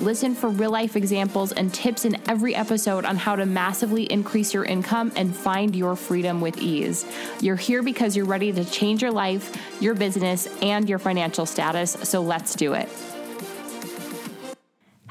[0.00, 4.54] Listen for real life examples and tips in every episode on how to massively increase
[4.54, 7.04] your income and find your freedom with ease.
[7.42, 11.98] You're here because you're ready to change your life, your business, and your financial status,
[12.02, 12.88] so let's do it.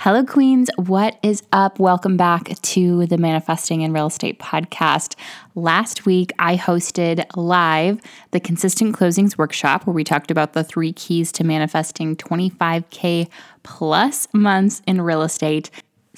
[0.04, 0.70] Hello, Queens.
[0.78, 1.78] What is up?
[1.78, 5.16] Welcome back to the Manifesting in Real Estate podcast.
[5.56, 8.00] Last week, I hosted live
[8.32, 13.28] the Consistent Closings Workshop where we talked about the three keys to manifesting 25K
[13.64, 15.70] plus months in real estate.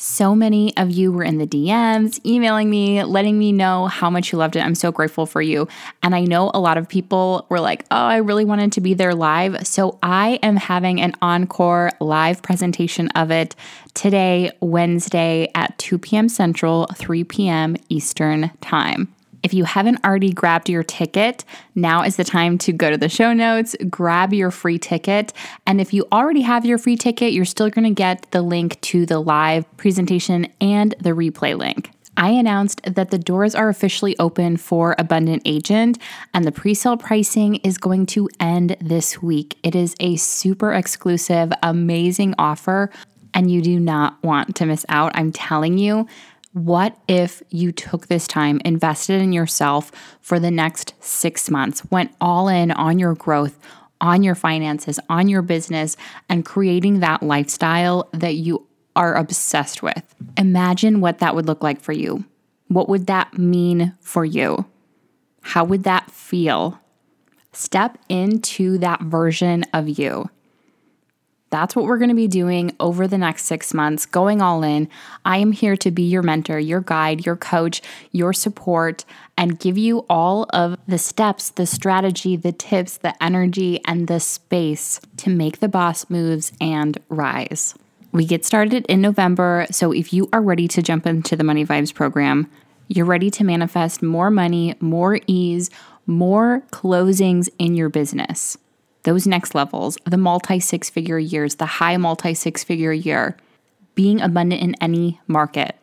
[0.04, 4.32] So many of you were in the DMs, emailing me, letting me know how much
[4.32, 4.62] you loved it.
[4.62, 5.68] I'm so grateful for you.
[6.02, 8.96] And I know a lot of people were like, oh, I really wanted to be
[8.96, 9.68] there live.
[9.68, 13.56] So I am having an encore live presentation of it
[13.94, 16.30] today, Wednesday at 2 p.m.
[16.30, 17.76] Central, 3 p.m.
[17.90, 19.14] Eastern Time.
[19.44, 23.10] If you haven't already grabbed your ticket, now is the time to go to the
[23.10, 25.34] show notes, grab your free ticket.
[25.66, 28.80] And if you already have your free ticket, you're still going to get the link
[28.82, 31.92] to the live presentation and the replay link.
[32.18, 35.98] I announced that the doors are officially open for Abundant Agent
[36.34, 39.58] and the pre-sale pricing is going to end this week.
[39.64, 42.92] It is a super exclusive, amazing offer
[43.34, 45.14] and you do not want to miss out.
[45.16, 46.06] I'm telling you,
[46.54, 52.14] what if you took this time, invested in yourself for the next six months, went
[52.20, 53.58] all in on your growth,
[54.02, 55.96] on your finances, on your business,
[56.28, 60.16] and creating that lifestyle that you are obsessed with?
[60.38, 62.26] Imagine what that would look like for you.
[62.68, 64.66] What would that mean for you?
[65.42, 66.80] How would that feel?
[67.54, 70.30] Step into that version of you.
[71.52, 74.88] That's what we're going to be doing over the next six months, going all in.
[75.26, 77.82] I am here to be your mentor, your guide, your coach,
[78.14, 79.04] your support,
[79.38, 84.22] and give you all of the steps, the strategy, the tips, the energy, and the
[84.22, 87.76] space to make the boss moves and rise.
[88.14, 91.66] We get started in November, so if you are ready to jump into the Money
[91.66, 92.50] Vibes program,
[92.88, 95.70] you're ready to manifest more money, more ease,
[96.06, 98.58] more closings in your business
[99.04, 103.36] those next levels, the multi six figure years, the high multi six figure year,
[103.96, 105.76] being abundant in any market,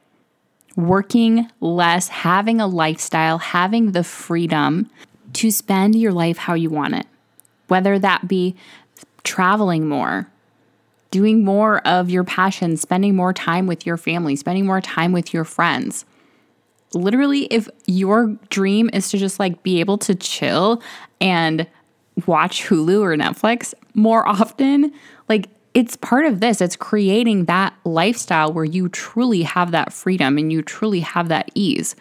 [0.77, 4.91] working less, having a lifestyle, having the freedom
[5.34, 7.07] to spend your life how you want it,
[7.67, 8.55] whether that be
[9.25, 10.31] traveling more,
[11.11, 15.34] doing more of your passion, spending more time with your family, spending more time with
[15.34, 16.05] your friends.
[16.95, 20.83] Literally, if your dream is to just like be able to chill
[21.21, 21.67] and
[22.27, 24.93] watch Hulu or Netflix more often.
[25.29, 26.61] Like it's part of this.
[26.61, 31.51] It's creating that lifestyle where you truly have that freedom and you truly have that
[31.55, 31.95] ease.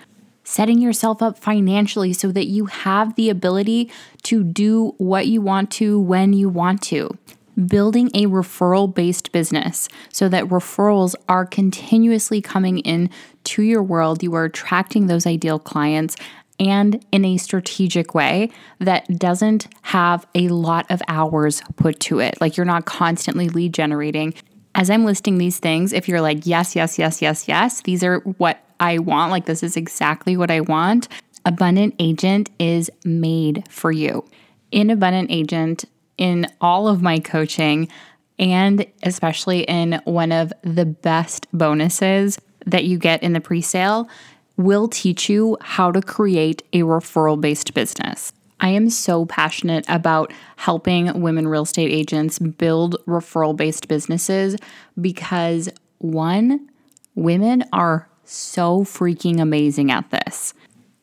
[0.44, 3.92] Setting yourself up financially so that you have the ability
[4.24, 7.18] to do what you want to when you want to.
[7.68, 13.10] Building a referral based business so that referrals are continuously coming in
[13.44, 14.24] to your world.
[14.24, 16.16] You are attracting those ideal clients
[16.60, 22.40] and in a strategic way that doesn't have a lot of hours put to it.
[22.42, 24.34] Like you're not constantly lead generating.
[24.76, 28.20] As I'm listing these things, if you're like, yes, yes, yes, yes, yes, these are
[28.20, 31.08] what I want, like this is exactly what I want,
[31.46, 34.26] Abundant Agent is made for you.
[34.72, 35.86] In Abundant Agent,
[36.18, 37.88] in all of my coaching,
[38.38, 44.10] and especially in one of the best bonuses that you get in the pre sale,
[44.58, 48.34] will teach you how to create a referral based business.
[48.60, 54.58] I am so passionate about helping women real estate agents build referral based businesses
[55.00, 55.70] because
[56.00, 56.70] one,
[57.16, 60.54] women are so freaking amazing at this.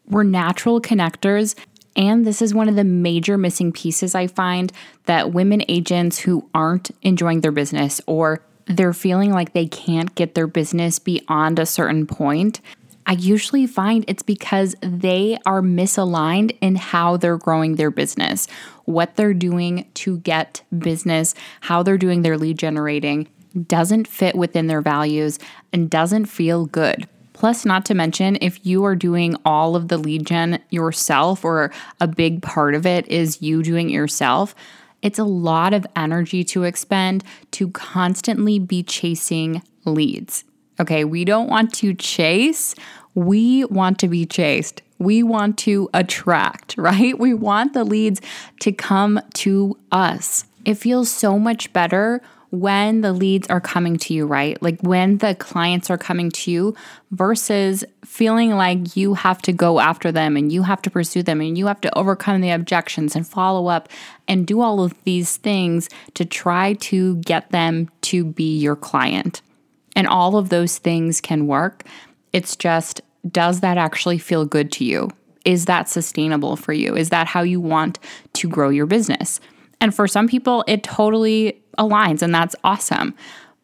[0.09, 1.55] We're natural connectors.
[1.97, 4.73] And this is one of the major missing pieces I find
[5.05, 10.35] that women agents who aren't enjoying their business or they're feeling like they can't get
[10.35, 12.61] their business beyond a certain point
[13.07, 18.47] I usually find it's because they are misaligned in how they're growing their business,
[18.85, 23.29] what they're doing to get business, how they're doing their lead generating
[23.69, 25.39] doesn't fit within their values
[25.73, 27.07] and doesn't feel good.
[27.35, 31.73] Plus, not to mention, if you are doing all of the lead gen yourself, or
[32.01, 34.55] a big part of it is you doing it yourself,
[35.03, 40.45] it's a lot of energy to expend to constantly be chasing leads
[40.81, 42.75] Okay, we don't want to chase,
[43.15, 44.83] we want to be chased.
[44.99, 47.19] We want to attract, right?
[47.19, 48.21] We want the leads
[48.61, 50.47] to come to us.
[50.65, 54.61] It feels so much better when the leads are coming to you, right?
[54.63, 56.77] Like when the clients are coming to you
[57.11, 61.41] versus feeling like you have to go after them and you have to pursue them
[61.41, 63.89] and you have to overcome the objections and follow up
[64.29, 69.43] and do all of these things to try to get them to be your client.
[69.95, 71.85] And all of those things can work.
[72.33, 73.01] It's just,
[73.31, 75.11] does that actually feel good to you?
[75.45, 76.97] Is that sustainable for you?
[76.97, 77.99] Is that how you want
[78.35, 79.41] to grow your business?
[79.81, 83.15] And for some people, it totally aligns, and that's awesome.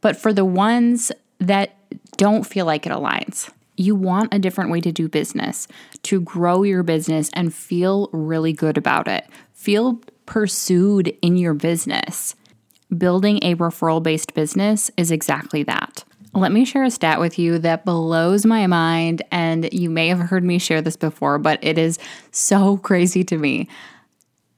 [0.00, 1.77] But for the ones that
[2.17, 5.67] don't feel like it aligns, you want a different way to do business,
[6.03, 9.26] to grow your business and feel really good about it.
[9.55, 12.35] Feel pursued in your business.
[12.97, 15.90] Building a referral based business is exactly that.
[16.32, 20.21] Let me share a stat with you that blows my mind, and you may have
[20.21, 21.99] heard me share this before, but it is
[22.31, 23.69] so crazy to me.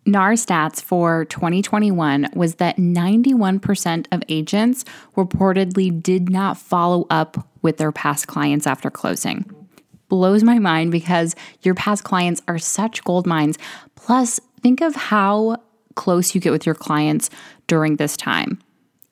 [0.05, 4.85] NAR stats for 2021 was that 91% of agents
[5.17, 9.49] reportedly did not follow up with their past clients after closing.
[10.09, 13.59] Blows my mind because your past clients are such gold mines.
[13.95, 15.57] Plus, think of how
[15.95, 17.31] close you get with your clients
[17.69, 18.59] during this time.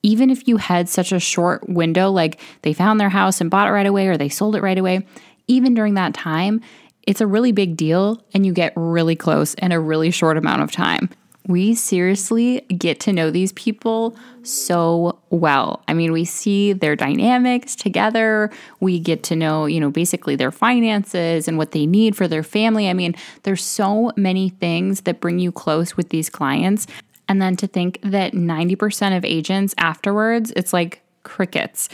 [0.03, 3.67] Even if you had such a short window, like they found their house and bought
[3.67, 5.05] it right away or they sold it right away,
[5.47, 6.61] even during that time,
[7.03, 10.61] it's a really big deal and you get really close in a really short amount
[10.61, 11.09] of time.
[11.47, 15.83] We seriously get to know these people so well.
[15.87, 18.51] I mean, we see their dynamics together.
[18.79, 22.43] We get to know, you know, basically their finances and what they need for their
[22.43, 22.89] family.
[22.89, 26.85] I mean, there's so many things that bring you close with these clients.
[27.31, 31.87] And then to think that 90% of agents afterwards, it's like crickets.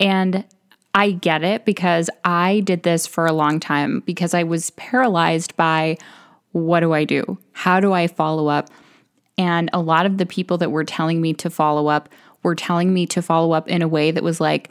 [0.00, 0.42] And
[0.94, 5.54] I get it because I did this for a long time because I was paralyzed
[5.54, 5.98] by
[6.52, 7.36] what do I do?
[7.52, 8.70] How do I follow up?
[9.36, 12.08] And a lot of the people that were telling me to follow up
[12.42, 14.70] were telling me to follow up in a way that was like,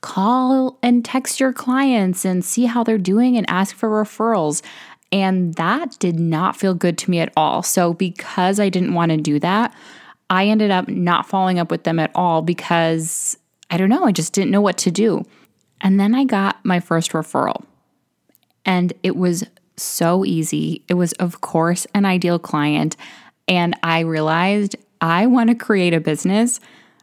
[0.00, 4.62] call and text your clients and see how they're doing and ask for referrals.
[5.12, 7.62] And that did not feel good to me at all.
[7.62, 9.74] So, because I didn't want to do that,
[10.28, 13.36] I ended up not following up with them at all because
[13.70, 15.24] I don't know, I just didn't know what to do.
[15.80, 17.64] And then I got my first referral.
[18.64, 19.44] And it was
[19.76, 20.84] so easy.
[20.88, 22.96] It was, of course, an ideal client.
[23.48, 26.60] And I realized I want to create a business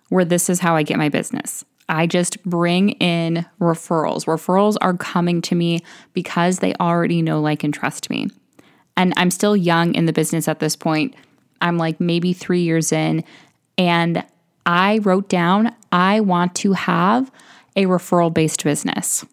[0.10, 1.66] where this is how I get my business.
[1.90, 4.26] I just bring in referrals.
[4.26, 5.80] Referrals are coming to me
[6.14, 8.28] because they already know, like, and trust me.
[8.96, 11.16] And I'm still young in the business at this point.
[11.62, 13.24] I'm like maybe three years in.
[13.78, 14.24] And
[14.66, 17.32] I wrote down, I want to have
[17.76, 19.26] a referral based business.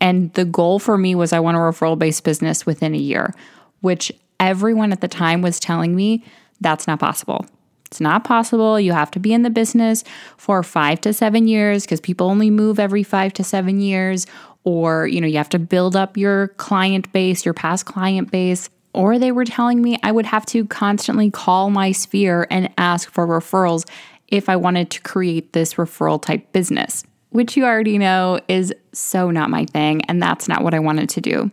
[0.00, 3.34] And the goal for me was I want a referral based business within a year,
[3.80, 6.24] which everyone at the time was telling me
[6.60, 7.46] that's not possible.
[7.92, 8.80] It's not possible.
[8.80, 10.02] You have to be in the business
[10.38, 14.26] for five to seven years because people only move every five to seven years.
[14.64, 18.70] Or, you know, you have to build up your client base, your past client base.
[18.94, 23.10] Or they were telling me I would have to constantly call my sphere and ask
[23.10, 23.86] for referrals
[24.28, 29.30] if I wanted to create this referral type business which you already know is so
[29.30, 31.50] not my thing, and that's not what I wanted to do.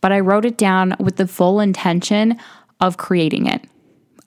[0.00, 2.38] But I wrote it down with the full intention
[2.80, 3.64] of creating it,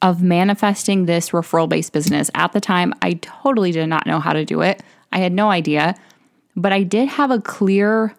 [0.01, 2.29] of manifesting this referral based business.
[2.33, 4.81] At the time, I totally did not know how to do it.
[5.11, 5.95] I had no idea,
[6.55, 8.15] but I did have a clear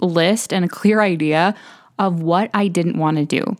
[0.00, 1.54] list and a clear idea
[1.98, 3.56] of what I didn't want to do,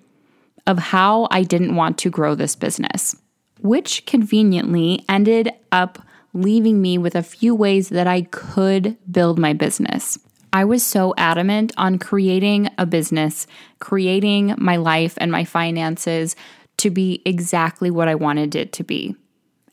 [0.66, 3.16] of how I didn't want to grow this business,
[3.60, 5.98] which conveniently ended up
[6.32, 10.18] leaving me with a few ways that I could build my business.
[10.52, 13.46] I was so adamant on creating a business,
[13.80, 16.36] creating my life and my finances
[16.78, 19.14] to be exactly what I wanted it to be.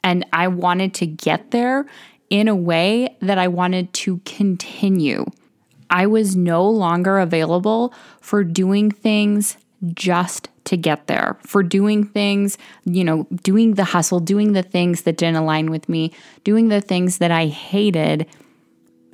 [0.04, 1.86] And I wanted to get there
[2.30, 5.26] in a way that I wanted to continue.
[5.90, 9.58] I was no longer available for doing things
[9.94, 15.04] just to get there, for doing things, you know, doing the hustle, doing the things
[15.04, 16.12] that didn't align with me,
[16.44, 18.26] doing the things that I hated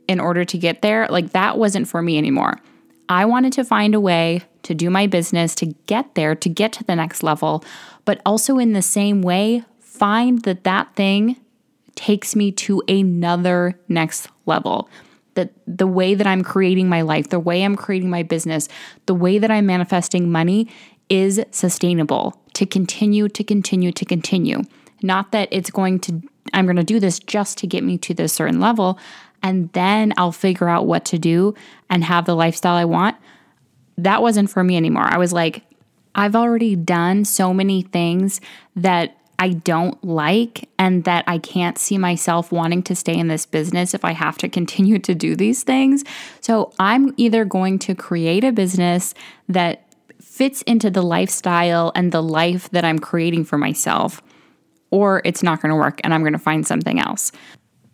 [0.08, 1.08] in order to get there.
[1.10, 2.58] Like that wasn't for me anymore.
[3.12, 6.72] I wanted to find a way to do my business, to get there, to get
[6.74, 7.62] to the next level,
[8.06, 11.36] but also in the same way, find that that thing
[11.96, 14.90] takes me to another next level
[15.34, 18.70] that the way that I'm creating my life, the way I'm creating my business,
[19.08, 20.70] the way that I'm manifesting money
[21.10, 24.62] is sustainable to continue, to continue, to continue.
[25.04, 26.22] Not that it's going to,
[26.54, 28.98] I'm going to do this just to get me to this certain level.
[29.44, 31.56] And then I'll figure out what to do
[31.90, 33.16] and have the lifestyle I want.
[33.98, 35.04] That wasn't for me anymore.
[35.04, 35.64] I was like,
[36.16, 38.42] I've already done so many things
[38.76, 43.48] that I don't like and that I can't see myself wanting to stay in this
[43.48, 46.04] business if I have to continue to do these things.
[46.42, 49.16] So I'm either going to create a business
[49.50, 49.84] that
[50.22, 54.22] fits into the lifestyle and the life that I'm creating for myself,
[54.92, 57.32] or it's not going to work and I'm going to find something else.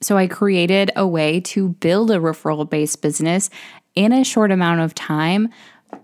[0.02, 3.50] So I created a way to build a referral based business
[3.96, 5.50] in a short amount of time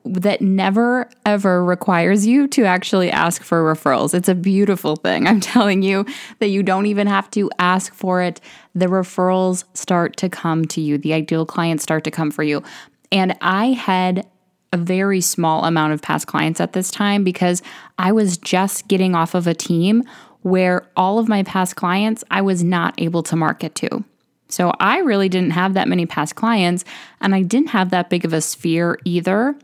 [0.05, 4.13] that never ever requires you to actually ask for referrals.
[4.13, 5.27] It's a beautiful thing.
[5.27, 6.05] I'm telling you
[6.39, 8.41] that you don't even have to ask for it.
[8.75, 12.63] The referrals start to come to you, the ideal clients start to come for you.
[13.11, 14.27] And I had
[14.71, 17.61] a very small amount of past clients at this time because
[17.99, 20.03] I was just getting off of a team
[20.43, 24.03] where all of my past clients I was not able to market to.
[24.49, 26.85] So I really didn't have that many past clients
[27.19, 29.55] and I didn't have that big of a sphere either.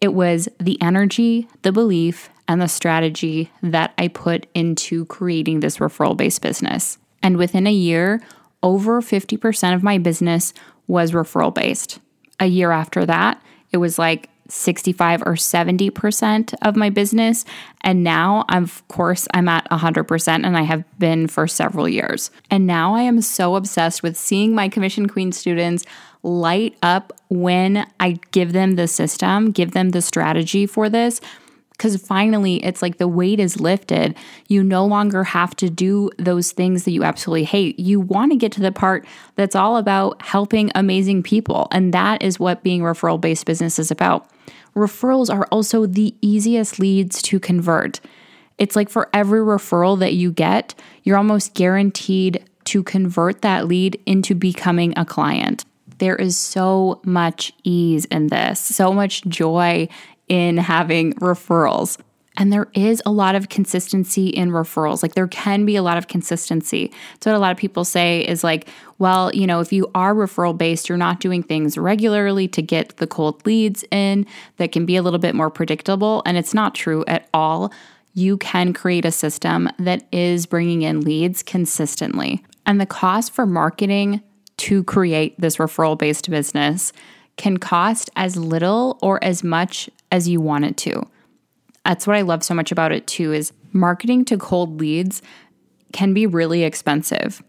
[0.00, 5.78] It was the energy, the belief, and the strategy that I put into creating this
[5.78, 6.98] referral based business.
[7.22, 8.20] And within a year,
[8.62, 10.52] over 50% of my business
[10.86, 11.98] was referral based.
[12.38, 17.44] A year after that, it was like 65 or 70% of my business.
[17.80, 22.30] And now, of course, I'm at 100% and I have been for several years.
[22.50, 25.84] And now I am so obsessed with seeing my Commission Queen students
[26.22, 31.20] light up when I give them the system, give them the strategy for this
[31.72, 34.16] because finally it's like the weight is lifted.
[34.48, 37.78] You no longer have to do those things that you absolutely hate.
[37.78, 41.68] You want to get to the part that's all about helping amazing people.
[41.72, 44.30] And that is what being referral based business is about.
[44.74, 48.00] Referrals are also the easiest leads to convert.
[48.58, 54.00] It's like for every referral that you get, you're almost guaranteed to convert that lead
[54.06, 55.64] into becoming a client.
[55.98, 59.88] There is so much ease in this, so much joy
[60.32, 61.98] in having referrals.
[62.38, 65.02] And there is a lot of consistency in referrals.
[65.02, 66.90] Like there can be a lot of consistency.
[67.20, 68.66] So what a lot of people say is like,
[68.98, 72.96] well, you know, if you are referral based, you're not doing things regularly to get
[72.96, 74.24] the cold leads in
[74.56, 76.22] that can be a little bit more predictable.
[76.24, 77.70] And it's not true at all.
[78.14, 82.42] You can create a system that is bringing in leads consistently.
[82.64, 84.22] And the cost for marketing
[84.56, 86.94] to create this referral based business
[87.36, 91.04] can cost as little or as much as you want it to.
[91.84, 95.22] That's what I love so much about it too is marketing to cold leads
[95.92, 97.42] can be really expensive.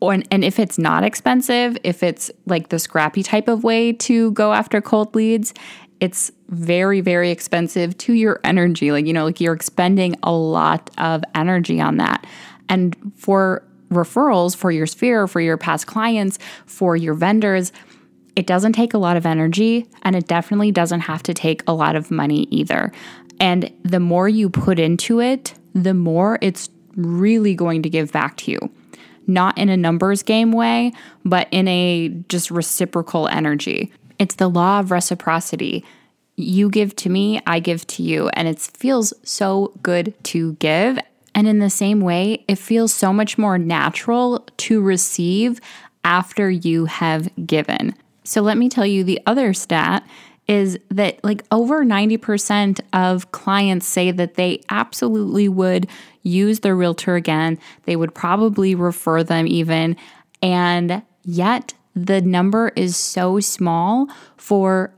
[0.00, 4.30] And, and if it's not expensive, if it's like the scrappy type of way to
[4.30, 5.52] go after cold leads,
[6.00, 8.92] it's very, very expensive to your energy.
[8.92, 12.26] Like, you know, like you're expending a lot of energy on that.
[12.70, 17.72] And for referrals, for your sphere, for your past clients, for your vendors,
[18.36, 21.72] it doesn't take a lot of energy and it definitely doesn't have to take a
[21.72, 22.92] lot of money either.
[23.38, 28.36] And the more you put into it, the more it's really going to give back
[28.38, 28.58] to you.
[29.26, 30.92] Not in a numbers game way,
[31.24, 33.92] but in a just reciprocal energy.
[34.18, 35.84] It's the law of reciprocity.
[36.36, 38.28] You give to me, I give to you.
[38.30, 40.98] And it feels so good to give.
[41.34, 45.60] And in the same way, it feels so much more natural to receive
[46.04, 47.94] after you have given.
[48.30, 50.06] So let me tell you the other stat
[50.46, 55.88] is that like over 90% of clients say that they absolutely would
[56.22, 57.58] use their realtor again.
[57.86, 59.96] They would probably refer them even.
[60.42, 64.06] And yet the number is so small
[64.36, 64.94] for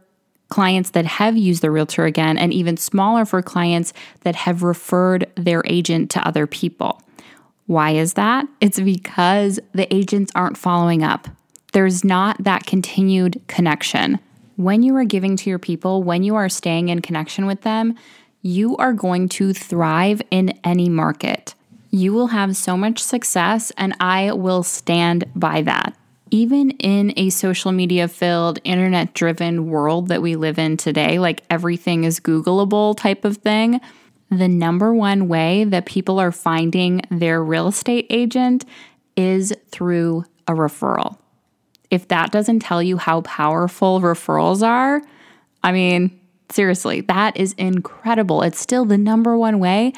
[0.50, 5.26] clients that have used the realtor again, and even smaller for clients that have referred
[5.36, 7.00] their agent to other people.
[7.64, 8.46] Why is that?
[8.60, 11.28] It's because the agents aren't following up.
[11.73, 14.19] There's not that continued connection.
[14.57, 17.97] When you are giving to your people, when you are staying in connection with them,
[18.43, 21.55] you are going to thrive in any market.
[21.91, 25.97] You will have so much success, and I will stand by that
[26.33, 31.43] even in a social media filled, internet driven world that we live in today, like
[31.50, 33.81] everything is Googleable type of thing,
[34.31, 38.64] the number one way that people are finding their real estate agent
[39.14, 41.19] is through a referral.
[41.92, 45.02] If that doesn't tell you how powerful referrals are,
[45.62, 46.18] I mean,
[46.50, 48.40] seriously, that is incredible.
[48.40, 49.92] It's still the number one way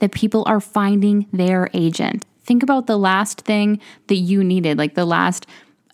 [0.00, 2.26] that people are finding their agent.
[2.44, 5.46] Think about the last thing that you needed, like the last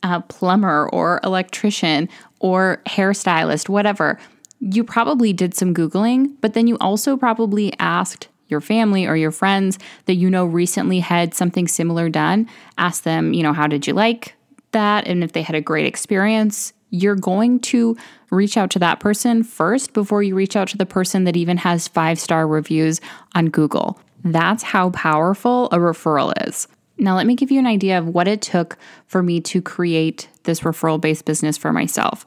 [0.03, 2.09] uh, plumber or electrician
[2.41, 4.19] or hairstylist, whatever,
[4.59, 9.31] you probably did some Googling, but then you also probably asked your family or your
[9.31, 12.49] friends that you know recently had something similar done.
[12.77, 14.35] Ask them, you know, how did you like
[14.75, 17.97] that and if they had a great experience, you're going to
[18.31, 21.57] reach out to that person first before you reach out to the person that even
[21.57, 23.01] has five star reviews
[23.35, 23.99] on Google.
[24.23, 26.69] That's how powerful a referral is.
[26.97, 30.29] Now, let me give you an idea of what it took for me to create
[30.45, 32.25] this referral based business for myself.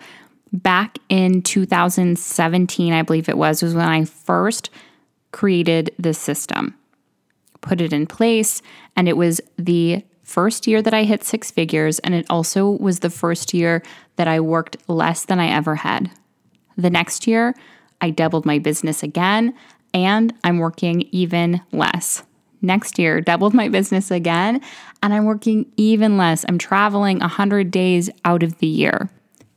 [0.52, 4.70] Back in 2017, I believe it was, was when I first
[5.32, 6.76] created this system,
[7.62, 8.62] put it in place,
[8.96, 13.00] and it was the first year that I hit six figures, and it also was
[13.00, 13.82] the first year
[14.18, 16.12] that I worked less than I ever had.
[16.78, 17.56] The next year,
[18.02, 19.54] I doubled my business again,
[19.94, 22.24] and I'm working even less.
[22.62, 24.62] Next year, doubled my business again,
[25.02, 26.44] and I'm working even less.
[26.48, 29.10] I'm traveling 100 days out of the year.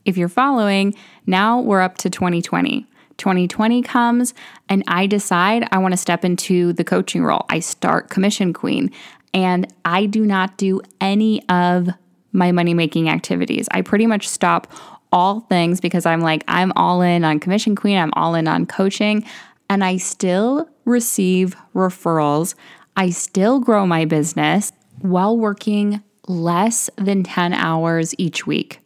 [0.05, 0.95] If you're following,
[1.27, 2.87] now we're up to 2020.
[3.21, 4.35] 2020 comes
[4.69, 7.47] and I decide I want to step into the coaching role.
[7.49, 8.91] I start Commission Queen
[9.33, 11.91] and I do not do any of
[12.33, 13.69] my money making activities.
[13.71, 14.73] I pretty much stop
[15.13, 18.67] all things because I'm like, I'm all in on Commission Queen, I'm all in on
[18.67, 19.25] coaching,
[19.69, 22.55] and I still receive referrals.
[22.97, 28.81] I still grow my business while working less than 10 hours each week.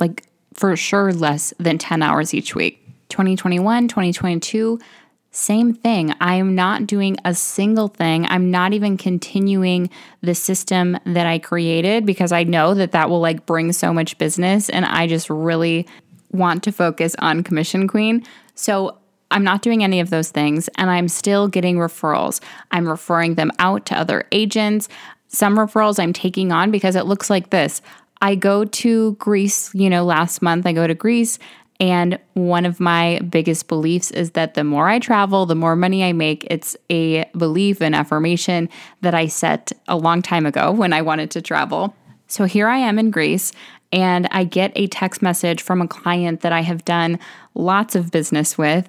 [0.00, 2.83] Like, for sure, less than 10 hours each week.
[3.14, 4.80] 2021, 2022,
[5.30, 6.12] same thing.
[6.20, 8.26] I am not doing a single thing.
[8.26, 9.88] I'm not even continuing
[10.20, 14.18] the system that I created because I know that that will like bring so much
[14.18, 15.86] business and I just really
[16.32, 18.24] want to focus on Commission Queen.
[18.56, 18.98] So
[19.30, 22.40] I'm not doing any of those things and I'm still getting referrals.
[22.72, 24.88] I'm referring them out to other agents.
[25.28, 27.80] Some referrals I'm taking on because it looks like this.
[28.20, 31.38] I go to Greece, you know, last month I go to Greece
[31.80, 36.04] and one of my biggest beliefs is that the more I travel, the more money
[36.04, 36.46] I make.
[36.48, 38.68] It's a belief and affirmation
[39.00, 41.94] that I set a long time ago when I wanted to travel.
[42.28, 43.52] So here I am in Greece,
[43.92, 47.18] and I get a text message from a client that I have done
[47.54, 48.88] lots of business with.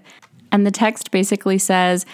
[0.52, 2.06] And the text basically says,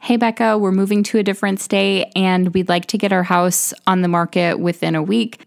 [0.00, 3.74] Hey, Becca, we're moving to a different state and we'd like to get our house
[3.88, 5.44] on the market within a week.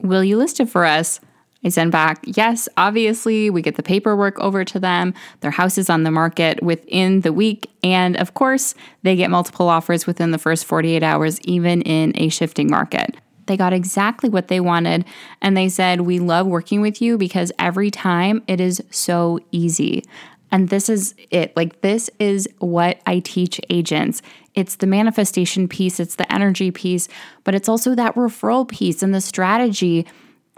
[0.00, 1.20] Will you list it for us?
[1.64, 5.14] I send back, yes, obviously, we get the paperwork over to them.
[5.40, 7.70] Their house is on the market within the week.
[7.82, 12.28] And of course, they get multiple offers within the first 48 hours, even in a
[12.28, 13.16] shifting market.
[13.46, 15.04] They got exactly what they wanted.
[15.40, 20.04] And they said, We love working with you because every time it is so easy.
[20.50, 21.56] And this is it.
[21.56, 24.22] Like, this is what I teach agents.
[24.54, 27.08] It's the manifestation piece, it's the energy piece,
[27.42, 30.06] but it's also that referral piece and the strategy.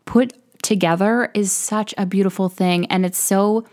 [0.05, 0.35] Put
[0.67, 2.87] together is such a beautiful thing.
[2.87, 3.65] And it's so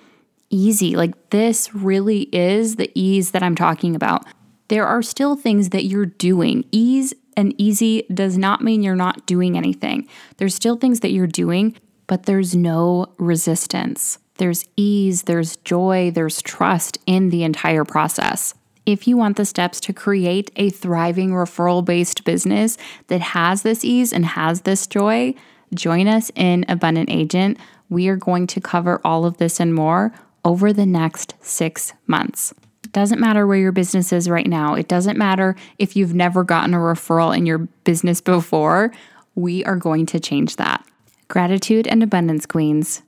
[0.52, 0.96] easy.
[0.96, 4.26] Like, this really is the ease that I'm talking about.
[4.68, 6.64] There are still things that you're doing.
[6.72, 10.08] Ease and easy does not mean you're not doing anything.
[10.38, 11.76] There's still things that you're doing,
[12.06, 14.20] but there's no resistance.
[14.36, 18.54] There's ease, there's joy, there's trust in the entire process.
[18.86, 22.78] If you want the steps to create a thriving referral based business
[23.08, 25.34] that has this ease and has this joy,
[25.74, 27.58] Join us in Abundant Agent.
[27.90, 30.14] We are going to cover all of this and more
[30.46, 32.54] over the next six months.
[32.84, 34.76] It doesn't matter where your business is right now.
[34.76, 38.92] It doesn't matter if you've never gotten a referral in your business before.
[39.36, 40.86] We are going to change that.
[41.28, 43.02] Gratitude and abundance, queens.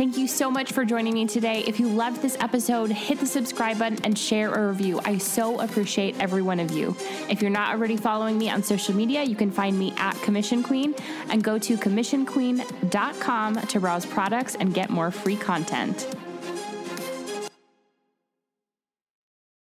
[0.00, 1.62] Thank you so much for joining me today.
[1.66, 4.98] If you loved this episode, hit the subscribe button and share a review.
[5.04, 6.96] I so appreciate every one of you.
[7.28, 10.62] If you're not already following me on social media, you can find me at Commission
[10.62, 10.94] Queen
[11.28, 16.08] and go to commissionqueen.com to browse products and get more free content.